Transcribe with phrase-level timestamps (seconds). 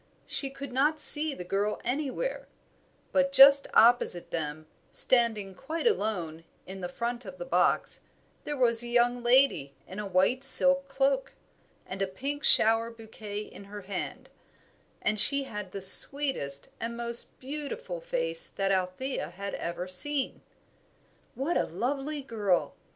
[0.25, 2.47] She could not see the girl anywhere;
[3.11, 8.01] but just opposite them, standing quite alone in the front of a box,
[8.43, 11.33] there was a young lady in a white silk cloak,
[11.85, 14.27] and a pink shower bouquet in her hand,
[15.03, 20.41] and she had the sweetest and most beautiful face that Althea had ever seen.
[21.35, 22.73] "What a lovely girl!"